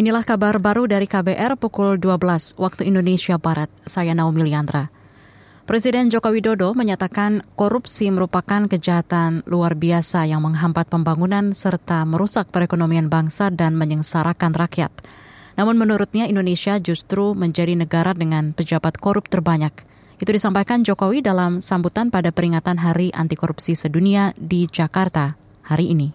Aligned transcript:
Inilah 0.00 0.24
kabar 0.24 0.56
baru 0.56 0.88
dari 0.88 1.04
KBR 1.04 1.60
pukul 1.60 2.00
12 2.00 2.56
waktu 2.56 2.88
Indonesia 2.88 3.36
Barat. 3.36 3.68
Saya 3.84 4.16
Naomi 4.16 4.48
Liandra. 4.48 4.88
Presiden 5.68 6.08
Joko 6.08 6.32
Widodo 6.32 6.72
menyatakan 6.72 7.44
korupsi 7.52 8.08
merupakan 8.08 8.64
kejahatan 8.64 9.44
luar 9.44 9.76
biasa 9.76 10.24
yang 10.24 10.40
menghambat 10.40 10.88
pembangunan 10.88 11.52
serta 11.52 12.08
merusak 12.08 12.48
perekonomian 12.48 13.12
bangsa 13.12 13.52
dan 13.52 13.76
menyengsarakan 13.76 14.56
rakyat. 14.56 14.88
Namun 15.60 15.76
menurutnya 15.76 16.24
Indonesia 16.24 16.80
justru 16.80 17.36
menjadi 17.36 17.76
negara 17.76 18.16
dengan 18.16 18.56
pejabat 18.56 18.96
korup 18.96 19.28
terbanyak. 19.28 19.84
Itu 20.16 20.32
disampaikan 20.32 20.80
Jokowi 20.80 21.20
dalam 21.20 21.60
sambutan 21.60 22.08
pada 22.08 22.32
peringatan 22.32 22.80
Hari 22.80 23.12
Anti 23.12 23.36
Korupsi 23.36 23.76
Sedunia 23.76 24.32
di 24.40 24.64
Jakarta 24.64 25.36
hari 25.60 25.92
ini. 25.92 26.08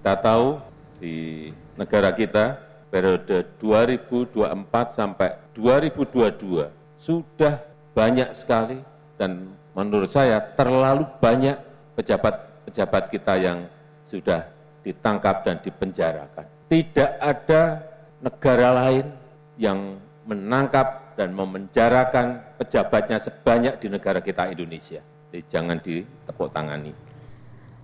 Kita 0.00 0.24
tahu 0.24 0.56
di 1.04 1.52
negara 1.76 2.16
kita 2.16 2.65
periode 2.96 3.44
2024 3.60 4.72
sampai 4.88 5.36
2022 5.52 6.72
sudah 6.96 7.60
banyak 7.92 8.32
sekali 8.32 8.80
dan 9.20 9.52
menurut 9.76 10.08
saya 10.08 10.40
terlalu 10.56 11.04
banyak 11.20 11.60
pejabat-pejabat 11.92 13.12
kita 13.12 13.36
yang 13.36 13.68
sudah 14.08 14.48
ditangkap 14.80 15.44
dan 15.44 15.60
dipenjarakan. 15.60 16.48
Tidak 16.72 17.10
ada 17.20 17.84
negara 18.24 18.68
lain 18.72 19.12
yang 19.60 20.00
menangkap 20.24 21.12
dan 21.20 21.36
memenjarakan 21.36 22.40
pejabatnya 22.56 23.20
sebanyak 23.20 23.76
di 23.76 23.92
negara 23.92 24.24
kita 24.24 24.48
Indonesia. 24.48 25.04
Jadi 25.28 25.44
jangan 25.52 25.76
ditepuk 25.84 26.48
tangani. 26.48 26.96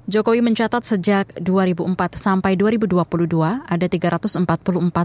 Jokowi 0.02 0.42
mencatat 0.42 0.82
sejak 0.82 1.30
2004 1.38 1.94
sampai 2.18 2.58
2022 2.58 3.06
ada 3.62 3.86
344 3.86 4.34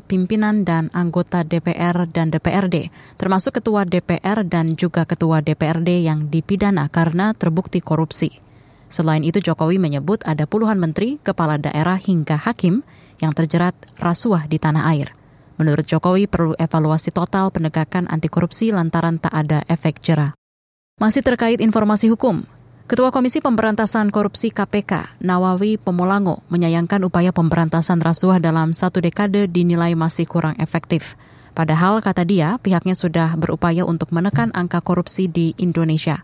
pimpinan 0.10 0.66
dan 0.66 0.90
anggota 0.90 1.46
DPR 1.46 2.10
dan 2.10 2.34
DPRD, 2.34 2.90
termasuk 3.14 3.62
ketua 3.62 3.86
DPR 3.86 4.42
dan 4.42 4.74
juga 4.74 5.06
ketua 5.06 5.46
DPRD 5.46 6.02
yang 6.02 6.34
dipidana 6.34 6.90
karena 6.90 7.38
terbukti 7.38 7.78
korupsi. 7.78 8.42
Selain 8.90 9.22
itu 9.22 9.38
Jokowi 9.38 9.78
menyebut 9.78 10.26
ada 10.26 10.50
puluhan 10.50 10.82
menteri, 10.82 11.22
kepala 11.22 11.62
daerah 11.62 12.02
hingga 12.02 12.34
hakim 12.34 12.82
yang 13.22 13.38
terjerat 13.38 13.78
rasuah 14.02 14.50
di 14.50 14.58
tanah 14.58 14.90
air. 14.98 15.14
Menurut 15.62 15.86
Jokowi 15.86 16.26
perlu 16.26 16.58
evaluasi 16.58 17.14
total 17.14 17.54
penegakan 17.54 18.10
anti 18.10 18.34
korupsi 18.34 18.74
lantaran 18.74 19.22
tak 19.22 19.46
ada 19.46 19.62
efek 19.70 20.02
jerah. 20.02 20.34
Masih 20.98 21.22
terkait 21.22 21.62
informasi 21.62 22.10
hukum, 22.10 22.42
Ketua 22.88 23.12
Komisi 23.12 23.44
Pemberantasan 23.44 24.16
Korupsi 24.16 24.48
KPK, 24.48 25.20
Nawawi 25.20 25.76
Pomolango, 25.76 26.48
menyayangkan 26.48 27.04
upaya 27.04 27.36
pemberantasan 27.36 28.00
rasuah 28.00 28.40
dalam 28.40 28.72
satu 28.72 29.04
dekade 29.04 29.52
dinilai 29.52 29.92
masih 29.92 30.24
kurang 30.24 30.56
efektif. 30.56 31.20
Padahal, 31.52 32.00
kata 32.00 32.24
dia, 32.24 32.56
pihaknya 32.64 32.96
sudah 32.96 33.36
berupaya 33.36 33.84
untuk 33.84 34.16
menekan 34.16 34.56
angka 34.56 34.80
korupsi 34.80 35.28
di 35.28 35.52
Indonesia. 35.60 36.24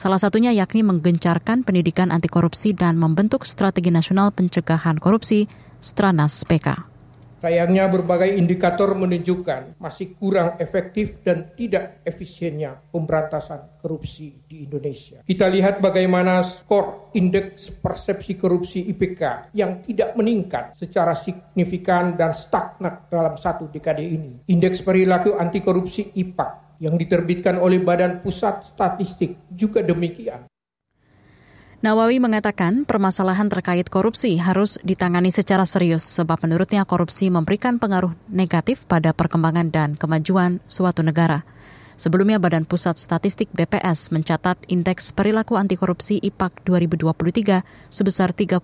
Salah 0.00 0.16
satunya 0.16 0.48
yakni 0.56 0.80
menggencarkan 0.80 1.60
pendidikan 1.60 2.08
anti 2.08 2.32
korupsi 2.32 2.72
dan 2.72 2.96
membentuk 2.96 3.44
strategi 3.44 3.92
nasional 3.92 4.32
pencegahan 4.32 4.96
korupsi, 4.96 5.44
Stranas 5.84 6.40
PK. 6.48 6.97
Sayangnya 7.38 7.86
berbagai 7.86 8.34
indikator 8.34 8.98
menunjukkan 8.98 9.78
masih 9.78 10.18
kurang 10.18 10.58
efektif 10.58 11.22
dan 11.22 11.54
tidak 11.54 12.02
efisiennya 12.02 12.82
pemberantasan 12.90 13.78
korupsi 13.78 14.42
di 14.42 14.66
Indonesia. 14.66 15.22
Kita 15.22 15.46
lihat 15.46 15.78
bagaimana 15.78 16.42
skor 16.42 17.14
indeks 17.14 17.70
persepsi 17.78 18.34
korupsi 18.34 18.90
IPK 18.90 19.54
yang 19.54 19.78
tidak 19.78 20.18
meningkat 20.18 20.74
secara 20.74 21.14
signifikan 21.14 22.18
dan 22.18 22.34
stagnan 22.34 23.06
dalam 23.06 23.38
satu 23.38 23.70
dekade 23.70 24.02
ini. 24.02 24.42
Indeks 24.50 24.82
perilaku 24.82 25.38
anti 25.38 25.62
korupsi 25.62 26.10
IPAK 26.18 26.82
yang 26.82 26.98
diterbitkan 26.98 27.58
oleh 27.58 27.78
Badan 27.78 28.18
Pusat 28.18 28.74
Statistik 28.74 29.46
juga 29.50 29.82
demikian. 29.82 30.46
Nawawi 31.78 32.18
mengatakan 32.18 32.82
permasalahan 32.82 33.46
terkait 33.46 33.86
korupsi 33.86 34.34
harus 34.34 34.82
ditangani 34.82 35.30
secara 35.30 35.62
serius 35.62 36.02
sebab 36.02 36.42
menurutnya 36.42 36.82
korupsi 36.82 37.30
memberikan 37.30 37.78
pengaruh 37.78 38.18
negatif 38.26 38.82
pada 38.82 39.14
perkembangan 39.14 39.70
dan 39.70 39.94
kemajuan 39.94 40.58
suatu 40.66 41.06
negara. 41.06 41.46
Sebelumnya 41.94 42.42
Badan 42.42 42.66
Pusat 42.66 42.98
Statistik 42.98 43.54
BPS 43.54 44.10
mencatat 44.10 44.66
indeks 44.66 45.14
perilaku 45.14 45.54
anti 45.54 45.78
korupsi 45.78 46.18
IPAK 46.18 46.66
2023 46.66 47.62
sebesar 47.94 48.34
3,92. 48.34 48.58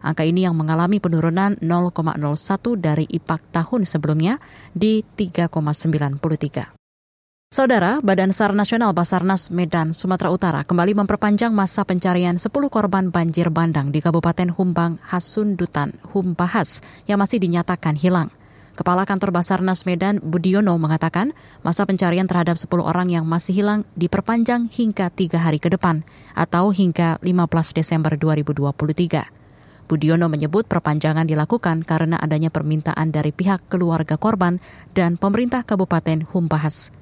Angka 0.00 0.24
ini 0.24 0.48
yang 0.48 0.56
mengalami 0.56 0.96
penurunan 0.96 1.60
0,01 1.60 2.80
dari 2.80 3.04
IPAK 3.04 3.40
tahun 3.52 3.84
sebelumnya 3.84 4.40
di 4.72 5.04
3,93. 5.04 6.79
Saudara, 7.50 7.98
Badan 7.98 8.30
SAR 8.30 8.54
Nasional 8.54 8.94
Basarnas 8.94 9.50
Medan, 9.50 9.90
Sumatera 9.90 10.30
Utara 10.30 10.62
kembali 10.62 10.94
memperpanjang 11.02 11.50
masa 11.50 11.82
pencarian 11.82 12.38
10 12.38 12.46
korban 12.70 13.10
banjir 13.10 13.50
bandang 13.50 13.90
di 13.90 13.98
Kabupaten 13.98 14.54
Humbang, 14.54 15.02
Hasundutan, 15.02 15.98
Humbahas 16.14 16.78
yang 17.10 17.18
masih 17.18 17.42
dinyatakan 17.42 17.98
hilang. 17.98 18.30
Kepala 18.78 19.02
Kantor 19.02 19.34
Basarnas 19.34 19.82
Medan, 19.82 20.22
Budiono, 20.22 20.78
mengatakan 20.78 21.34
masa 21.66 21.90
pencarian 21.90 22.30
terhadap 22.30 22.54
10 22.54 22.70
orang 22.86 23.10
yang 23.10 23.26
masih 23.26 23.66
hilang 23.66 23.82
diperpanjang 23.98 24.70
hingga 24.70 25.10
tiga 25.10 25.42
hari 25.42 25.58
ke 25.58 25.74
depan 25.74 26.06
atau 26.38 26.70
hingga 26.70 27.18
15 27.18 27.50
Desember 27.74 28.14
2023. 28.14 29.26
Budiono 29.90 30.30
menyebut 30.30 30.70
perpanjangan 30.70 31.26
dilakukan 31.26 31.82
karena 31.82 32.14
adanya 32.14 32.54
permintaan 32.54 33.10
dari 33.10 33.34
pihak 33.34 33.66
keluarga 33.66 34.14
korban 34.14 34.62
dan 34.94 35.18
pemerintah 35.18 35.66
Kabupaten 35.66 36.30
Humbahas. 36.30 36.99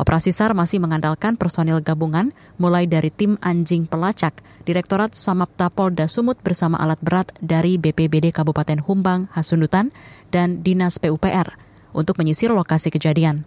Operasi 0.00 0.32
SAR 0.32 0.56
masih 0.56 0.80
mengandalkan 0.80 1.36
personil 1.36 1.84
gabungan, 1.84 2.32
mulai 2.56 2.88
dari 2.88 3.12
tim 3.12 3.36
anjing 3.44 3.84
pelacak, 3.84 4.40
Direktorat 4.64 5.12
Samapta 5.12 5.68
Polda 5.68 6.08
Sumut 6.08 6.40
bersama 6.40 6.80
alat 6.80 6.96
berat 7.04 7.28
dari 7.44 7.76
BPBD 7.76 8.32
Kabupaten 8.32 8.80
Humbang, 8.80 9.28
Hasundutan, 9.36 9.92
dan 10.32 10.64
Dinas 10.64 10.96
PUPR 10.96 11.52
untuk 11.92 12.16
menyisir 12.16 12.48
lokasi 12.48 12.88
kejadian. 12.88 13.44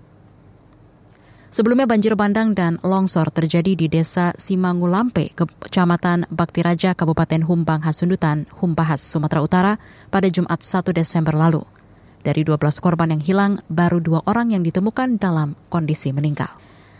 Sebelumnya 1.49 1.89
banjir 1.89 2.13
bandang 2.13 2.53
dan 2.53 2.77
longsor 2.85 3.33
terjadi 3.33 3.73
di 3.73 3.89
desa 3.89 4.37
Simangulampe, 4.37 5.33
Kecamatan 5.33 6.29
Baktiraja, 6.29 6.93
Kabupaten 6.93 7.41
Humbang, 7.49 7.81
Hasundutan, 7.81 8.45
Humbahas, 8.61 9.01
Sumatera 9.01 9.41
Utara 9.41 9.73
pada 10.13 10.29
Jumat 10.29 10.61
1 10.61 10.93
Desember 10.93 11.33
lalu. 11.33 11.65
Dari 12.23 12.47
12 12.47 12.79
korban 12.79 13.11
yang 13.11 13.19
hilang, 13.19 13.59
baru 13.67 13.99
dua 13.99 14.23
orang 14.23 14.55
yang 14.55 14.63
ditemukan 14.63 15.19
dalam 15.19 15.59
kondisi 15.67 16.15
meninggal. 16.15 16.49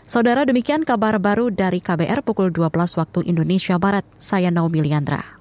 Saudara, 0.04 0.44
demikian 0.44 0.84
kabar 0.84 1.16
baru 1.16 1.48
dari 1.48 1.80
KBR 1.80 2.20
pukul 2.20 2.52
12 2.52 3.00
waktu 3.00 3.24
Indonesia 3.24 3.80
Barat. 3.80 4.04
Saya 4.20 4.52
Naomi 4.52 4.84
Liandra. 4.84 5.34